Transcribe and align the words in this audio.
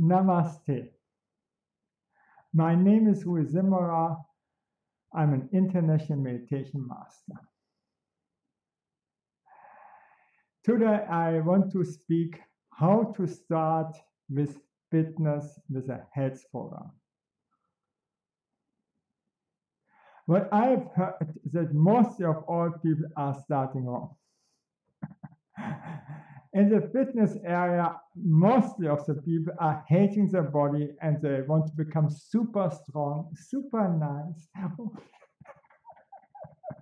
Namaste. 0.00 0.88
My 2.54 2.74
name 2.74 3.06
is 3.08 3.24
Zimmerer. 3.24 4.16
I'm 5.12 5.34
an 5.34 5.48
international 5.52 6.18
meditation 6.18 6.86
master. 6.88 7.40
Today 10.64 11.04
I 11.10 11.40
want 11.40 11.70
to 11.72 11.84
speak 11.84 12.40
how 12.70 13.12
to 13.16 13.26
start 13.26 13.94
with 14.28 14.58
fitness 14.90 15.60
with 15.68 15.88
a 15.90 16.06
health 16.12 16.42
program. 16.50 16.92
What 20.26 20.48
I've 20.52 20.86
heard 20.94 21.38
that 21.52 21.74
most 21.74 22.20
of 22.22 22.44
all 22.44 22.70
people 22.82 23.06
are 23.16 23.34
starting 23.44 23.84
wrong. 23.84 24.14
In 26.52 26.68
the 26.68 26.80
fitness 26.92 27.36
area, 27.44 27.94
mostly 28.16 28.88
of 28.88 29.06
the 29.06 29.14
people 29.14 29.52
are 29.60 29.84
hating 29.88 30.28
their 30.30 30.42
body 30.42 30.90
and 31.00 31.22
they 31.22 31.42
want 31.42 31.66
to 31.68 31.72
become 31.76 32.10
super 32.10 32.68
strong, 32.70 33.32
super 33.36 33.88
nice. 33.88 34.48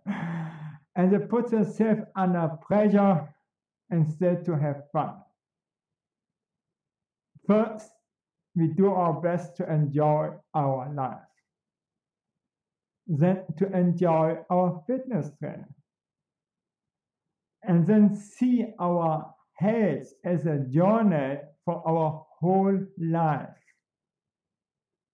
and 0.96 1.12
they 1.12 1.18
put 1.18 1.50
themselves 1.50 2.00
under 2.16 2.48
pressure 2.62 3.28
instead 3.90 4.46
to 4.46 4.56
have 4.58 4.84
fun. 4.90 5.16
First, 7.46 7.90
we 8.56 8.68
do 8.68 8.90
our 8.92 9.20
best 9.20 9.56
to 9.58 9.70
enjoy 9.70 10.30
our 10.54 10.92
life. 10.94 11.18
Then 13.06 13.44
to 13.58 13.70
enjoy 13.76 14.38
our 14.50 14.82
fitness 14.86 15.30
training. 15.38 15.74
And 17.62 17.86
then 17.86 18.14
see 18.14 18.66
our 18.78 19.34
health 19.58 20.06
as 20.24 20.46
a 20.46 20.58
journey 20.70 21.38
for 21.64 21.82
our 21.86 22.24
whole 22.40 22.78
life. 22.98 23.48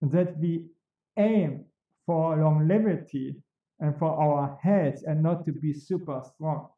That 0.02 0.38
we 0.38 0.66
aim 1.16 1.64
for 2.06 2.36
longevity 2.36 3.36
and 3.80 3.98
for 3.98 4.10
our 4.10 4.58
health 4.62 5.02
and 5.06 5.22
not 5.22 5.44
to 5.46 5.52
be 5.52 5.72
super 5.72 6.22
strong. 6.34 6.68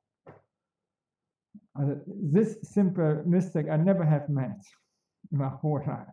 Uh, 1.78 1.94
this 2.06 2.56
simple 2.62 3.22
mistake 3.26 3.66
I 3.70 3.76
never 3.76 4.04
have 4.04 4.28
made 4.28 4.62
in 5.32 5.38
my 5.38 5.48
whole 5.48 5.82
life. 5.86 6.06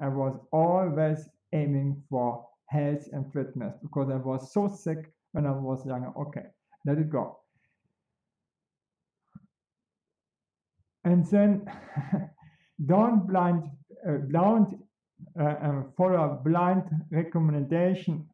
I 0.00 0.08
was 0.08 0.38
always 0.52 1.28
aiming 1.52 2.02
for 2.10 2.46
health 2.68 3.08
and 3.12 3.32
fitness 3.32 3.74
because 3.82 4.10
I 4.10 4.16
was 4.16 4.52
so 4.52 4.68
sick 4.68 5.10
when 5.32 5.46
I 5.46 5.52
was 5.52 5.84
younger. 5.86 6.12
Okay, 6.18 6.46
let 6.84 6.98
it 6.98 7.10
go. 7.10 7.38
And 11.06 11.24
then 11.26 11.64
don't 12.86 13.26
blind 13.26 13.62
uh, 14.06 14.18
don't 14.30 14.74
uh, 15.40 15.44
uh, 15.44 15.82
follow 15.96 16.40
blind 16.44 16.82
recommendation 17.10 18.26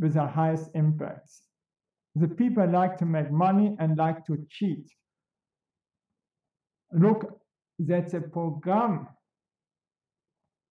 with 0.00 0.14
the 0.14 0.26
highest 0.26 0.70
impacts. 0.74 1.42
The 2.16 2.28
people 2.28 2.68
like 2.68 2.98
to 2.98 3.06
make 3.06 3.30
money 3.30 3.76
and 3.78 3.96
like 3.96 4.26
to 4.26 4.36
cheat. 4.50 4.90
Look, 6.92 7.40
that 7.78 8.10
the 8.10 8.20
program 8.20 9.08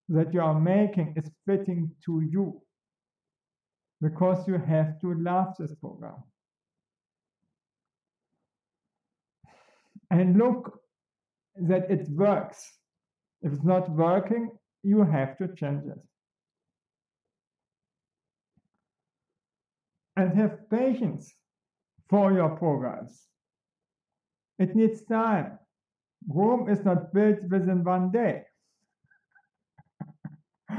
that 0.09 0.33
you 0.33 0.41
are 0.41 0.59
making 0.59 1.13
is 1.15 1.29
fitting 1.45 1.91
to 2.05 2.21
you 2.29 2.61
because 4.01 4.47
you 4.47 4.57
have 4.57 4.99
to 5.01 5.13
love 5.13 5.55
this 5.57 5.73
program. 5.75 6.23
And 10.11 10.37
look 10.37 10.79
that 11.61 11.89
it 11.89 12.07
works. 12.09 12.71
If 13.41 13.53
it's 13.53 13.63
not 13.63 13.89
working, 13.89 14.51
you 14.83 15.03
have 15.03 15.37
to 15.37 15.47
change 15.55 15.83
it. 15.85 15.99
And 20.15 20.33
have 20.35 20.69
patience 20.69 21.33
for 22.09 22.33
your 22.33 22.49
progress. 22.49 23.27
It 24.59 24.75
needs 24.75 25.03
time. 25.03 25.59
Rome 26.27 26.69
is 26.69 26.83
not 26.83 27.13
built 27.13 27.43
within 27.49 27.83
one 27.83 28.11
day. 28.11 28.43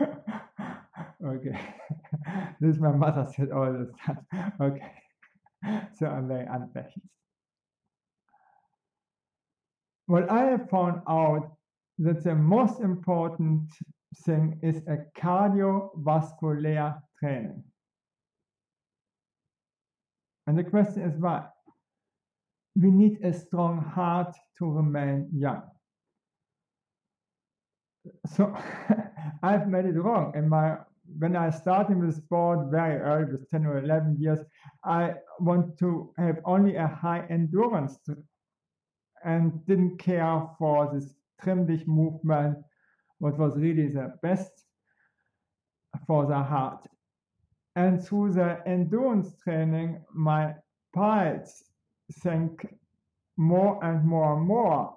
okay. 1.25 1.59
this 2.61 2.79
my 2.79 2.93
mother 2.93 3.27
said 3.37 3.51
all 3.51 3.73
the 3.73 3.91
time. 4.05 4.53
Okay. 4.61 4.93
So 5.99 6.07
I'm 6.07 6.29
very 6.29 6.47
impatient. 6.47 7.05
What 10.09 10.31
I 10.31 10.45
have 10.45 10.71
found 10.71 11.03
out 11.07 11.53
that 11.99 12.25
the 12.25 12.35
most 12.35 12.81
important 12.81 13.71
thing 14.25 14.59
is 14.63 14.79
a 14.87 15.05
cardiovascular 15.21 16.99
training. 17.21 17.63
And 20.47 20.57
the 20.57 20.65
question 20.65 21.03
is 21.03 21.15
why? 21.19 21.45
We 22.75 22.91
need 22.91 23.23
a 23.23 23.35
strong 23.35 23.85
heart 23.85 24.35
to 24.59 24.71
remain 24.71 25.29
young. 25.31 25.65
So 28.35 28.57
I've 29.43 29.69
made 29.69 29.85
it 29.85 30.01
wrong. 30.01 30.33
In 30.35 30.49
my 30.49 30.79
when 31.19 31.37
I 31.37 31.51
started 31.51 31.99
with 32.01 32.17
sport 32.17 32.71
very 32.71 32.99
early, 32.99 33.33
with 33.33 33.51
10 33.51 33.67
or 33.67 33.79
11 33.79 34.17
years, 34.19 34.39
I 34.85 35.17
want 35.39 35.79
to 35.81 36.15
have 36.17 36.39
only 36.47 36.77
a 36.77 36.87
high 36.87 37.27
endurance 37.29 37.99
and 39.25 39.65
didn't 39.67 39.99
care 39.99 40.49
for 40.59 40.91
this 40.93 41.15
Trimm-dich 41.43 41.87
movement, 41.87 42.59
what 43.19 43.39
was 43.39 43.57
really 43.57 43.89
the 43.89 44.15
best 44.23 44.65
for 46.07 46.27
the 46.27 46.43
heart. 46.43 46.87
And 47.77 48.05
through 48.05 48.33
the 48.33 48.61
endurance 48.67 49.37
training, 49.43 50.05
my 50.13 50.55
pulse 50.93 51.63
sank 52.11 52.67
more 53.37 53.83
and 53.85 54.05
more 54.05 54.37
and 54.37 54.47
more. 54.47 54.97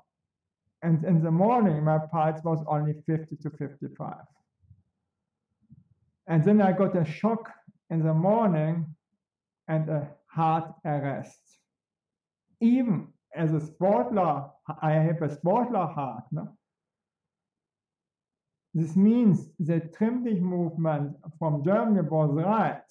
And 0.81 1.03
in 1.05 1.21
the 1.21 1.29
morning, 1.29 1.83
my 1.83 1.99
pulse 1.99 2.43
was 2.43 2.63
only 2.67 2.93
50 3.05 3.35
to 3.38 3.49
55. 3.51 4.15
And 6.27 6.43
then 6.43 6.61
I 6.61 6.71
got 6.71 6.95
a 6.95 7.05
shock 7.05 7.51
in 7.91 8.03
the 8.03 8.13
morning 8.13 8.95
and 9.67 9.89
a 9.89 10.09
heart 10.25 10.73
arrest. 10.85 11.41
Even 12.61 13.09
as 13.36 13.53
a 13.53 13.59
sportler, 13.59 14.50
I 14.81 14.92
have 14.92 15.22
a 15.22 15.30
sportler 15.30 15.94
heart. 15.94 16.24
No? 16.31 16.58
This 18.74 18.96
means 18.96 19.50
the 19.59 19.81
Trimm-dich 19.81 20.40
movement 20.40 21.16
from 21.40 21.64
Germany 21.64 22.08
was 22.08 22.31
right. 22.34 22.81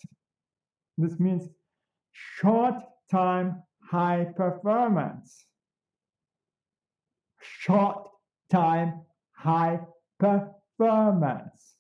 This 0.98 1.18
means 1.18 1.48
short 2.12 2.74
time 3.10 3.62
high 3.82 4.26
performance. 4.36 5.46
Short 7.40 8.08
time 8.50 9.00
high 9.32 9.80
performance. 10.18 11.76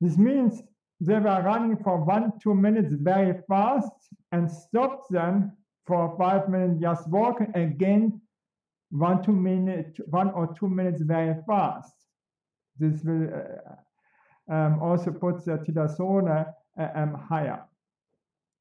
This 0.00 0.16
means 0.16 0.62
they 1.00 1.18
were 1.18 1.42
running 1.42 1.76
for 1.82 2.04
one, 2.04 2.32
two 2.40 2.54
minutes 2.54 2.92
very 2.92 3.40
fast 3.48 3.90
and 4.30 4.50
stopped 4.50 5.10
them 5.10 5.52
for 5.88 6.14
five 6.18 6.48
minutes 6.48 6.80
just 6.80 7.08
walking 7.08 7.50
again 7.56 8.20
one 8.90 9.22
two 9.22 9.32
minute 9.32 9.98
one 10.10 10.30
or 10.30 10.54
two 10.58 10.68
minutes 10.68 11.02
very 11.02 11.34
fast. 11.46 11.94
This 12.78 13.02
will 13.02 13.28
uh, 13.28 14.54
um, 14.54 14.80
also 14.80 15.10
put 15.10 15.44
the 15.44 15.58
testosterone 15.58 16.46
uh, 16.80 16.88
um, 16.94 17.14
higher. 17.14 17.64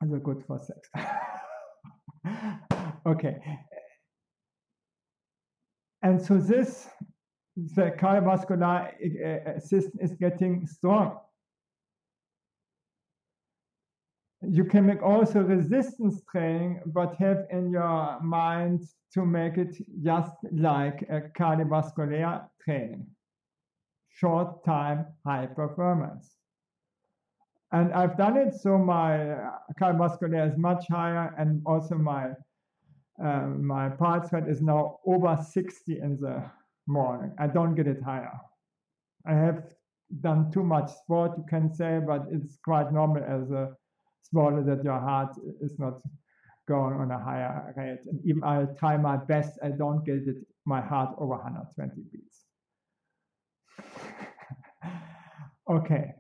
Also 0.02 0.18
good 0.18 0.44
for 0.48 0.60
sex. 0.60 0.90
Okay. 3.08 3.38
And 6.02 6.22
so 6.22 6.38
this 6.38 6.88
the 7.56 7.92
cardiovascular 7.98 8.92
uh, 8.92 9.60
system 9.60 10.00
is 10.02 10.14
getting 10.14 10.68
strong 10.68 11.20
you 14.50 14.64
can 14.64 14.86
make 14.86 15.04
also 15.04 15.42
resistance 15.42 16.22
training, 16.32 16.80
but 16.86 17.16
have 17.16 17.46
in 17.52 17.70
your 17.70 18.20
mind 18.22 18.82
to 19.14 19.26
make 19.26 19.58
it 19.58 19.76
just 20.04 20.32
like 20.52 21.02
a 21.10 21.22
cardiovascular 21.38 22.48
training. 22.64 23.06
Short 24.10 24.64
time, 24.64 25.06
high 25.26 25.48
performance. 25.48 26.36
And 27.74 27.94
I've 27.94 28.18
done 28.18 28.38
it 28.38 28.56
so 28.56 28.78
my 28.78 29.36
cardiovascular 29.80 30.50
is 30.50 30.58
much 30.58 30.86
higher 30.90 31.36
and 31.38 31.62
also 31.66 31.96
my 31.96 32.32
um, 33.20 33.66
my 33.66 33.90
pulse 33.90 34.32
rate 34.32 34.48
is 34.48 34.62
now 34.62 35.00
over 35.06 35.38
60 35.42 36.00
in 36.00 36.20
the 36.22 36.44
morning. 36.86 37.34
I 37.40 37.48
don't 37.48 37.74
get 37.74 37.88
it 37.88 38.02
higher. 38.02 38.40
I 39.26 39.34
have 39.34 39.64
done 40.22 40.52
too 40.52 40.64
much 40.64 40.92
sport, 40.92 41.32
you 41.36 41.44
can 41.50 41.74
say, 41.74 42.00
but 42.06 42.28
it's 42.32 42.60
quite 42.64 42.94
normal 42.94 43.24
as 43.24 43.50
a 43.50 43.76
smaller 44.30 44.64
that 44.64 44.84
your 44.84 45.00
heart 45.00 45.36
is 45.62 45.78
not 45.80 46.02
going 46.68 46.94
on 46.94 47.12
a 47.12 47.20
higher 47.20 47.74
rate. 47.78 48.00
And 48.06 48.20
even 48.26 48.44
I 48.44 48.66
try 48.78 48.98
my 48.98 49.18
best, 49.18 49.58
I 49.64 49.70
don't 49.70 50.06
get 50.06 50.28
it, 50.28 50.38
my 50.66 50.82
heart 50.82 51.16
over 51.18 51.36
120 51.36 52.02
beats. 52.12 52.46
Okay. 55.70 56.14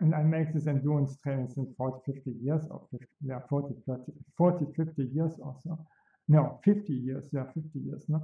And 0.00 0.14
I 0.14 0.22
make 0.22 0.54
this 0.54 0.66
endurance 0.66 1.16
training 1.22 1.48
since 1.54 1.68
40, 1.76 2.12
50 2.12 2.30
years 2.42 2.62
or 2.70 2.80
50, 2.90 3.06
yeah, 3.26 3.40
40, 3.48 3.74
30, 3.86 4.02
40, 4.38 4.66
50 4.74 5.02
years 5.14 5.32
or 5.38 5.54
so. 5.62 5.78
No, 6.28 6.60
50 6.64 6.92
years, 6.92 7.24
yeah, 7.30 7.44
50 7.44 7.78
years, 7.78 8.04
no? 8.08 8.20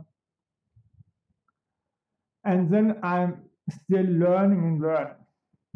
And 2.44 2.70
then 2.72 2.98
I'm 3.02 3.42
still 3.70 4.06
learning 4.06 4.64
and 4.64 4.80
learning. 4.80 5.14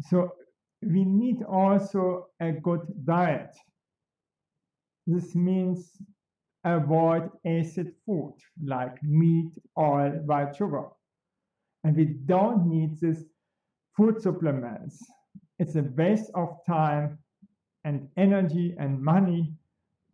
So 0.09 0.33
we 0.91 1.03
need 1.03 1.43
also 1.43 2.27
a 2.39 2.51
good 2.51 2.81
diet. 3.05 3.55
This 5.05 5.35
means 5.35 5.97
avoid 6.63 7.29
acid 7.45 7.93
food 8.05 8.35
like 8.63 9.01
meat, 9.03 9.51
oil, 9.77 10.11
white 10.25 10.55
sugar. 10.55 10.85
And 11.83 11.95
we 11.95 12.05
don't 12.05 12.67
need 12.67 12.99
these 12.99 13.25
food 13.95 14.21
supplements. 14.21 15.03
It's 15.59 15.75
a 15.75 15.83
waste 15.83 16.31
of 16.35 16.59
time 16.65 17.19
and 17.83 18.07
energy 18.17 18.75
and 18.79 19.01
money 19.01 19.53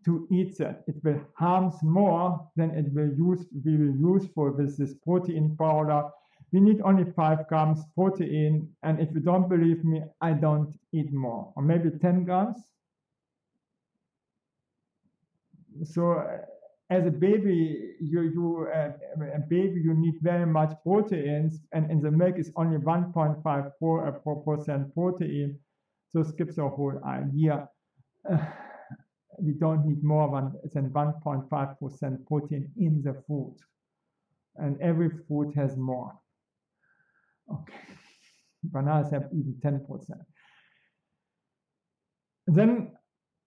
to 0.06 0.28
eat 0.32 0.58
that. 0.58 0.84
It 0.88 0.96
will 1.04 1.22
harm 1.36 1.72
more 1.84 2.48
than 2.56 2.72
it 2.72 2.92
will 2.94 3.14
use 3.14 3.46
we 3.64 3.78
will 3.78 3.96
use 3.96 4.28
for 4.34 4.52
with 4.52 4.78
this 4.78 4.94
protein 5.06 5.56
powder. 5.58 6.10
We 6.52 6.60
need 6.60 6.82
only 6.82 7.06
five 7.12 7.48
grams 7.48 7.84
protein, 7.94 8.70
and 8.82 9.00
if 9.00 9.10
you 9.14 9.20
don't 9.20 9.48
believe 9.48 9.84
me, 9.84 10.02
I 10.20 10.34
don't 10.34 10.74
eat 10.92 11.14
more, 11.14 11.54
or 11.56 11.62
maybe 11.62 11.92
10 11.92 12.24
grams. 12.26 12.58
So 15.84 16.14
uh, 16.14 16.40
as 16.90 17.06
a 17.06 17.12
baby, 17.12 17.96
you 18.02 18.22
you 18.22 18.68
uh, 18.74 18.92
a 19.36 19.40
baby 19.40 19.80
you 19.80 19.94
need 19.94 20.16
very 20.22 20.46
much 20.46 20.72
proteins, 20.84 21.62
and 21.72 21.90
in 21.92 22.02
the 22.02 22.12
milk 22.12 22.40
is 22.40 22.52
only 22.56 22.78
1.5 22.78 24.46
percent 24.46 24.94
protein. 24.96 25.60
So 26.12 26.24
skips 26.24 26.56
the 26.56 26.68
whole 26.68 27.00
idea. 27.06 27.70
Uh, 28.30 28.38
we 29.38 29.54
don't 29.54 29.86
need 29.86 30.04
more 30.04 30.28
than 30.74 30.92
1.5 30.92 31.80
percent 31.80 32.28
protein 32.28 32.72
in 32.78 33.02
the 33.04 33.14
food, 33.28 33.56
and 34.56 34.82
every 34.82 35.10
food 35.28 35.54
has 35.56 35.78
more. 35.78 36.12
Okay, 37.52 37.80
bananas 38.64 39.12
have 39.12 39.28
even 39.34 39.56
10 39.62 39.86
percent. 39.86 40.22
Then 42.48 42.92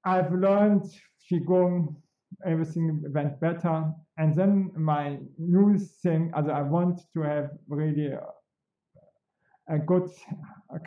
I've 0.05 0.33
learned 0.33 0.85
Qigong 1.31 1.97
everything 2.45 3.03
went 3.13 3.41
better. 3.41 3.93
And 4.19 4.35
then 4.35 4.71
my 4.77 5.19
new 5.39 5.79
thing, 5.79 6.31
as 6.37 6.49
I 6.49 6.63
want 6.63 7.01
to 7.15 7.23
have 7.23 7.51
really 7.69 8.09
a, 8.09 8.23
a 9.69 9.79
good 9.79 10.11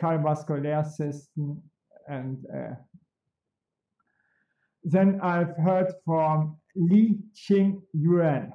cardiovascular 0.00 0.86
system. 0.86 1.62
And 2.08 2.44
uh, 2.54 2.74
then 4.84 5.20
I've 5.22 5.56
heard 5.56 5.92
from 6.04 6.56
Li 6.76 7.18
Qing 7.34 7.82
Yuan. 7.92 8.52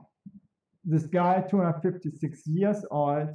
This 0.83 1.05
guy, 1.05 1.41
256 1.49 2.47
years 2.47 2.85
old, 2.89 3.29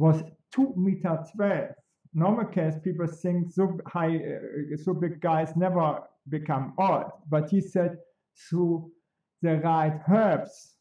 was 0.00 0.22
2 0.54 0.74
meter 0.76 1.18
12. 1.36 1.68
Normal 2.14 2.46
case, 2.46 2.74
people 2.82 3.06
think 3.06 3.52
so 3.52 3.78
high, 3.86 4.16
uh, 4.16 4.76
so 4.82 4.94
big 4.94 5.20
guys 5.20 5.54
never 5.56 6.00
become 6.28 6.74
old. 6.78 7.04
But 7.28 7.50
he 7.50 7.60
said 7.60 7.98
through 8.48 8.90
the 9.42 9.58
right 9.58 10.00
herbs, 10.08 10.74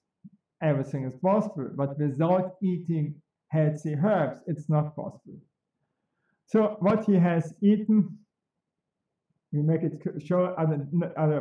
everything 0.61 1.05
is 1.05 1.15
possible. 1.21 1.69
But 1.75 1.99
without 1.99 2.55
eating 2.63 3.15
healthy 3.49 3.95
herbs, 3.95 4.39
it's 4.47 4.69
not 4.69 4.95
possible. 4.95 5.39
So 6.47 6.77
what 6.79 7.05
he 7.05 7.15
has 7.15 7.53
eaten, 7.61 8.17
we 9.51 9.61
make 9.61 9.83
it 9.83 10.01
sure 10.25 10.55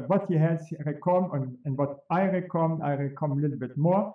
what 0.07 0.27
he 0.29 0.37
has 0.37 0.61
recommend 0.85 1.33
and, 1.33 1.59
and, 1.65 1.79
what 1.79 2.01
I 2.11 2.27
recommend, 2.27 2.83
I 2.83 2.95
recommend 2.95 3.41
a 3.41 3.43
little 3.43 3.59
bit 3.59 3.77
more. 3.79 4.15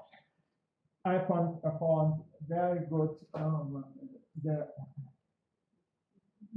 I 1.05 1.19
found, 1.27 1.57
I 1.65 1.77
found 1.79 2.21
very 2.47 2.79
good 2.89 3.09
um, 3.33 3.83
the 4.41 4.67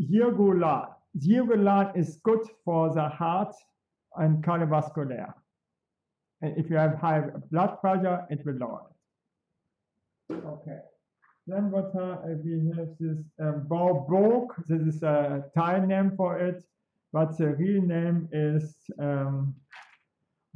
Jiaogulan. 0.01 0.89
Jiaogulan 1.19 1.97
is 1.97 2.19
good 2.23 2.47
for 2.65 2.95
the 2.95 3.09
heart 3.09 3.55
and 4.17 4.45
cardiovascular. 4.45 5.33
And 6.43 6.57
if 6.57 6.71
you 6.71 6.77
have 6.77 6.95
high 6.99 7.23
blood 7.51 7.81
pressure, 7.81 8.27
it 8.31 8.45
will 8.45 8.55
lower 8.55 8.83
it. 8.91 10.45
Okay. 10.45 10.79
Then 11.47 11.71
what 11.71 11.95
uh, 11.95 12.19
we 12.45 12.73
have 12.77 12.89
this 12.99 13.19
um, 13.41 13.67
Baobok. 13.69 14.49
This 14.67 14.83
is 14.95 15.03
a 15.03 15.45
Thai 15.57 15.85
name 15.87 16.13
for 16.17 16.39
it, 16.39 16.65
but 17.13 17.37
the 17.39 17.55
real 17.55 17.83
name 17.83 18.29
is 18.33 18.75
um, 18.99 19.55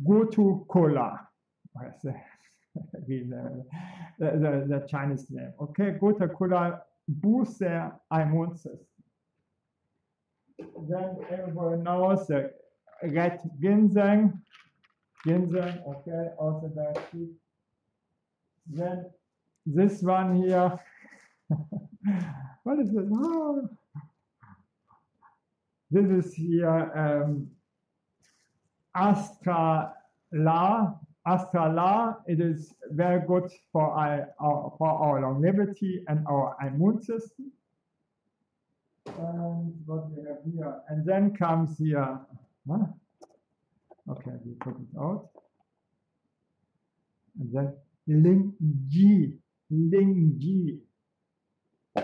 Gotu 0.06 0.66
Kola. 0.69 1.28
the, 3.08 3.64
the, 4.19 4.31
the, 4.31 4.67
the 4.69 4.87
Chinese 4.88 5.26
name. 5.31 5.52
Okay, 5.61 5.96
Gotu 6.00 6.32
Kola 6.34 6.82
boosts 7.08 7.58
their 7.58 7.93
immune 8.12 8.55
system. 8.55 8.87
Then 10.88 11.17
everyone 11.31 11.82
knows 11.82 12.26
that 12.28 12.55
red 13.02 13.40
ginseng, 13.61 14.40
ginseng, 15.26 15.82
okay, 15.88 16.28
also 16.38 16.70
very 16.75 16.94
cheap. 17.11 17.31
Then 18.67 19.06
this 19.66 20.02
one 20.02 20.43
here, 20.43 20.78
what 22.62 22.78
is 22.78 22.93
this? 22.93 23.06
Oh. 23.11 23.69
This 25.90 26.06
is 26.26 26.34
here 26.34 26.93
um, 26.94 27.50
Astrala. 28.96 29.94
Astrala, 31.26 32.17
it 32.26 32.40
is 32.40 32.75
very 32.90 33.26
good 33.26 33.50
for 33.72 33.90
our, 33.90 34.28
our, 34.40 34.75
for 34.78 34.88
our 34.88 35.20
longevity 35.20 36.02
and 36.08 36.26
our 36.26 36.56
immune 36.67 37.00
system. 37.02 37.52
And 39.06 39.75
what 39.87 40.11
we 40.11 40.25
have 40.28 40.38
here, 40.44 40.81
and 40.88 41.05
then 41.06 41.34
comes 41.34 41.76
here 41.78 42.20
Huh? 42.69 42.87
Okay, 44.08 44.32
we 44.44 44.52
put 44.61 44.75
it 44.75 44.99
out. 45.00 45.28
And 47.38 47.52
then 47.52 47.75
Ling 48.06 48.54
G, 48.88 49.35
Lingzhi 49.73 50.78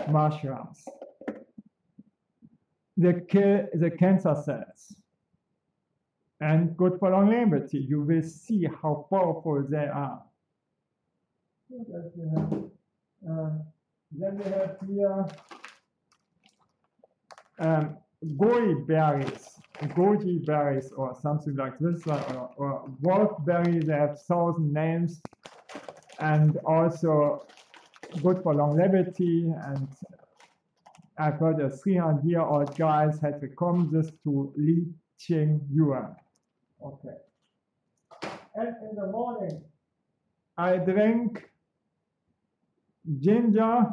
mushrooms. 0.09 0.85
They 2.95 3.13
kill 3.29 3.67
the 3.73 3.91
cancer 3.91 4.35
cells 4.43 4.95
and 6.39 6.75
good 6.77 6.99
for 6.99 7.11
longevity. 7.11 7.79
You 7.79 8.01
will 8.01 8.23
see 8.23 8.67
how 8.81 9.07
powerful 9.09 9.65
they 9.69 9.87
are. 9.87 10.21
Uh, 13.29 13.49
then 14.11 14.37
we 14.37 14.43
have 14.51 14.77
here 14.87 15.25
um, 17.59 17.97
goji 18.23 18.87
berries 18.87 19.57
goji 19.85 20.43
berries 20.45 20.91
or 20.91 21.15
something 21.21 21.55
like 21.55 21.77
this 21.79 22.05
or, 22.07 22.51
or 22.57 22.89
wolfberry, 23.01 23.85
they 23.85 23.93
have 23.93 24.21
thousand 24.23 24.73
names, 24.73 25.21
and 26.19 26.57
also 26.65 27.45
good 28.23 28.41
for 28.41 28.55
longevity. 28.55 29.51
And 29.65 29.87
I've 31.17 31.35
heard 31.35 31.59
a 31.59 31.69
300 31.69 32.25
year 32.25 32.41
old 32.41 32.75
guy 32.77 33.05
had 33.21 33.41
recommended 33.41 33.91
this 33.91 34.11
to 34.23 34.53
Li 34.55 34.85
Qing 35.19 35.61
Yuan. 35.71 36.15
Okay. 36.83 37.17
And 38.55 38.75
in 38.89 38.95
the 38.95 39.07
morning, 39.07 39.61
I 40.57 40.77
drink 40.77 41.49
ginger, 43.19 43.87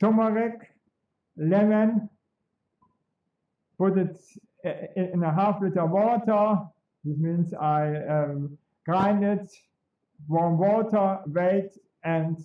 turmeric, 0.00 0.70
lemon, 1.36 2.08
put 3.78 3.96
it 3.98 4.16
in 4.96 5.22
a 5.22 5.32
half 5.32 5.60
liter 5.62 5.86
water. 5.86 6.62
This 7.04 7.18
means 7.18 7.54
I 7.54 7.96
um, 8.08 8.58
grind 8.84 9.24
it, 9.24 9.50
warm 10.28 10.58
water, 10.58 11.20
wait, 11.26 11.70
and 12.04 12.36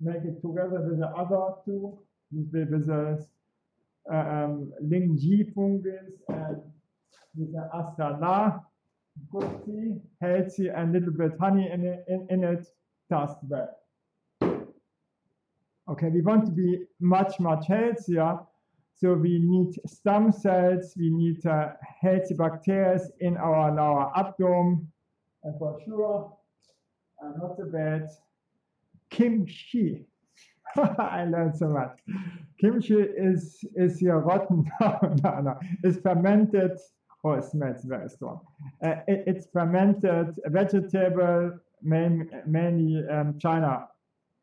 make 0.00 0.24
it 0.24 0.40
together 0.42 0.80
with 0.80 0.98
the 0.98 1.08
other 1.08 1.54
two, 1.64 1.98
with 2.30 2.86
the 2.86 3.26
um, 4.10 4.72
Lingzhi 4.82 5.52
fungus 5.54 6.12
and 6.28 6.62
with 7.36 7.52
the 7.52 7.68
Astana. 7.74 8.62
Good 9.30 9.64
tea, 9.64 9.94
healthy, 10.20 10.68
and 10.68 10.94
a 10.94 10.98
little 10.98 11.14
bit 11.14 11.38
honey 11.40 11.70
in 11.72 11.84
it, 11.84 12.04
in, 12.08 12.26
in 12.30 12.44
it, 12.44 12.66
taste 13.10 13.38
well. 13.42 13.70
Okay, 15.88 16.08
we 16.08 16.20
want 16.20 16.44
to 16.46 16.52
be 16.52 16.80
much, 17.00 17.38
much 17.40 17.66
healthier. 17.66 18.38
So 18.96 19.14
we 19.14 19.38
need 19.38 19.74
stem 19.86 20.32
cells, 20.32 20.94
we 20.96 21.10
need 21.10 21.44
uh, 21.46 21.72
healthy 22.00 22.34
bacteria 22.34 22.98
in 23.20 23.36
our 23.36 23.74
lower 23.74 24.10
abdomen, 24.16 24.90
and 25.44 25.58
for 25.58 25.78
sure, 25.84 26.36
uh, 27.22 27.30
not 27.38 27.56
so 27.56 27.66
bad, 27.66 28.08
kimchi. 29.10 30.06
I 30.76 31.24
learned 31.24 31.56
so 31.56 31.68
much. 31.68 31.98
Kimchi 32.60 32.94
is 32.94 33.64
is 33.76 33.98
here 33.98 34.18
rotten. 34.18 34.64
no, 34.80 34.98
no, 35.22 35.40
no. 35.40 35.58
It's 35.84 35.98
fermented. 35.98 36.78
Oh, 37.26 37.32
it 37.32 37.44
smells 37.44 37.82
very 37.82 38.08
strong. 38.08 38.38
Uh, 38.80 39.00
it, 39.08 39.24
it's 39.26 39.46
fermented 39.52 40.36
vegetable, 40.44 41.58
main, 41.82 42.30
mainly 42.46 43.02
um, 43.08 43.36
China 43.40 43.88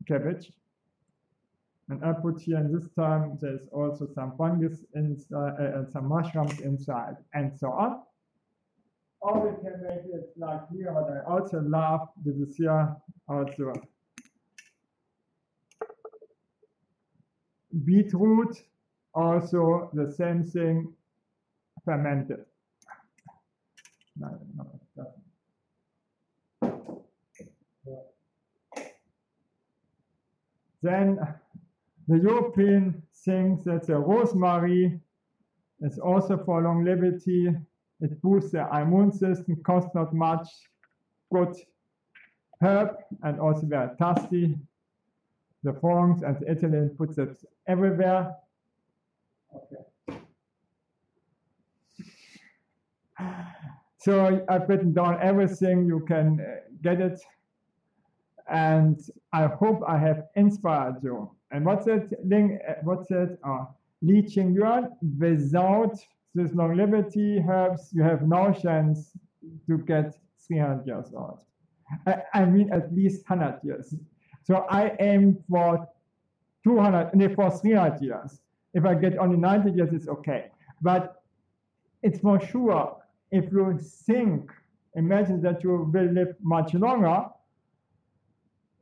cabbage. 0.06 0.52
And 1.88 2.04
I 2.04 2.12
put 2.12 2.42
here 2.42 2.58
in 2.58 2.70
this 2.70 2.86
time, 2.94 3.38
there's 3.40 3.66
also 3.72 4.06
some 4.14 4.36
fungus 4.36 4.84
inside, 4.94 5.54
uh, 5.58 5.78
and 5.78 5.90
some 5.90 6.10
mushrooms 6.10 6.60
inside, 6.60 7.16
and 7.32 7.58
so 7.58 7.68
on. 7.68 8.02
Or 9.22 9.48
we 9.48 9.62
can 9.62 9.82
make 9.82 10.04
it 10.12 10.34
like 10.36 10.68
here, 10.70 10.92
what 10.92 11.10
I 11.10 11.24
also 11.26 11.62
love, 11.62 12.10
this 12.22 12.36
is 12.36 12.54
here 12.54 12.94
also 13.26 13.72
beetroot, 17.86 18.62
also 19.14 19.88
the 19.94 20.12
same 20.12 20.44
thing, 20.44 20.92
fermented. 21.86 22.44
No, 24.16 24.38
no, 24.56 24.80
doesn't. 24.96 25.24
Then 30.82 31.18
the 32.08 32.18
European 32.18 33.02
thinks 33.24 33.64
that 33.64 33.86
the 33.86 33.96
rosemary 33.98 35.00
is 35.80 35.98
also 35.98 36.36
for 36.44 36.62
longevity. 36.62 37.48
It 38.00 38.20
boosts 38.20 38.52
the 38.52 38.68
immune 38.76 39.10
system, 39.10 39.56
costs 39.64 39.94
not 39.94 40.14
much, 40.14 40.46
good 41.32 41.56
herb, 42.60 42.96
and 43.22 43.40
also 43.40 43.66
very 43.66 43.90
tasty. 43.96 44.56
The 45.62 45.72
Franks 45.80 46.22
and 46.22 46.38
the 46.38 46.52
Italian 46.52 46.90
puts 46.90 47.16
it 47.16 47.34
everywhere. 47.66 48.36
Okay. 49.54 49.84
So 54.04 54.44
I've 54.50 54.68
written 54.68 54.92
down 54.92 55.18
everything. 55.22 55.86
You 55.86 56.00
can 56.06 56.38
uh, 56.38 56.56
get 56.82 57.00
it. 57.00 57.18
And 58.50 59.00
I 59.32 59.46
hope 59.46 59.80
I 59.88 59.96
have 59.96 60.24
inspired 60.36 60.96
you. 61.02 61.30
And 61.50 61.64
what's 61.64 61.86
that 61.86 62.10
thing? 62.28 62.58
uh, 62.68 62.74
What's 62.82 63.08
that? 63.08 63.38
Uh, 63.42 63.64
Li 64.02 64.20
Qingyuan, 64.22 64.90
without 65.18 65.96
this 66.34 66.52
longevity 66.52 67.42
herbs, 67.48 67.88
you 67.94 68.02
have 68.02 68.28
no 68.28 68.52
chance 68.52 69.16
to 69.66 69.78
get 69.78 70.14
300 70.46 70.86
years 70.86 71.06
old. 71.16 71.38
I, 72.06 72.16
I 72.34 72.44
mean, 72.44 72.70
at 72.74 72.92
least 72.94 73.24
100 73.26 73.60
years. 73.64 73.94
So 74.42 74.66
I 74.68 74.94
aim 75.00 75.42
for 75.48 75.88
200, 76.64 77.14
no, 77.14 77.34
for 77.34 77.50
300 77.50 78.02
years. 78.02 78.40
If 78.74 78.84
I 78.84 78.94
get 78.94 79.16
only 79.16 79.38
90 79.38 79.70
years, 79.70 79.94
it's 79.94 80.08
okay. 80.08 80.50
But 80.82 81.22
it's 82.02 82.18
for 82.18 82.38
sure, 82.38 82.96
if 83.34 83.50
you 83.50 83.78
think, 84.06 84.52
imagine 84.94 85.42
that 85.42 85.64
you 85.64 85.70
will 85.70 86.12
live 86.12 86.36
much 86.40 86.72
longer, 86.72 87.24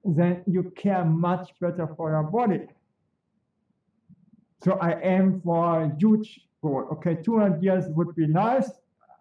then 0.04 0.42
you 0.46 0.70
care 0.76 1.04
much 1.04 1.54
better 1.58 1.88
for 1.96 2.10
your 2.10 2.24
body. 2.24 2.66
So 4.62 4.72
I 4.72 5.00
aim 5.00 5.40
for 5.42 5.84
a 5.84 5.96
huge 5.98 6.48
goal. 6.60 6.86
Okay, 6.92 7.16
200 7.22 7.62
years 7.62 7.86
would 7.88 8.14
be 8.14 8.26
nice. 8.26 8.70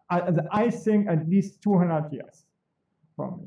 I, 0.09 0.33
I 0.51 0.69
think 0.69 1.07
at 1.07 1.29
least 1.29 1.61
200 1.61 2.11
years 2.11 2.43
for 3.15 3.37
me. 3.37 3.45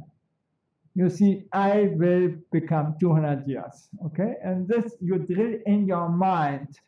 You 0.95 1.11
see, 1.11 1.45
I 1.53 1.91
will 1.93 2.31
become 2.51 2.97
200 2.99 3.47
years. 3.47 3.89
Okay, 4.07 4.37
and 4.43 4.67
this 4.67 4.95
you 5.03 5.19
drill 5.19 5.59
in 5.67 5.87
your 5.87 6.09
mind 6.09 6.79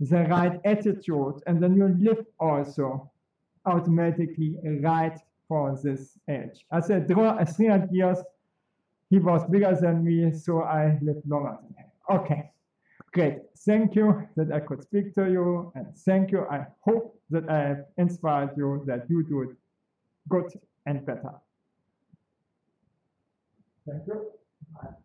the 0.00 0.24
right 0.24 0.58
attitude, 0.64 1.42
and 1.46 1.62
then 1.62 1.76
you 1.76 1.94
live 2.00 2.24
also 2.40 3.11
automatically 3.66 4.56
right 4.80 5.18
for 5.48 5.78
this 5.82 6.18
age. 6.28 6.64
I 6.70 6.80
said, 6.80 7.08
draw 7.08 7.44
300 7.44 7.90
years. 7.92 8.18
He 9.10 9.18
was 9.18 9.44
bigger 9.50 9.76
than 9.78 10.02
me, 10.04 10.32
so 10.32 10.62
I 10.62 10.98
lived 11.02 11.28
longer 11.28 11.58
than 11.62 11.74
him. 11.76 11.90
Okay. 12.10 12.50
Great. 13.12 13.38
Thank 13.58 13.94
you 13.94 14.26
that 14.36 14.50
I 14.50 14.60
could 14.60 14.82
speak 14.82 15.14
to 15.14 15.30
you. 15.30 15.70
And 15.74 15.86
thank 15.98 16.32
you. 16.32 16.46
I 16.50 16.66
hope 16.80 17.20
that 17.30 17.48
I 17.48 17.58
have 17.58 17.84
inspired 17.98 18.56
you 18.56 18.82
that 18.86 19.08
you 19.10 19.22
do 19.22 19.42
it 19.42 19.50
good 20.28 20.50
and 20.86 21.04
better. 21.04 21.34
Thank 23.86 24.06
you. 24.06 24.96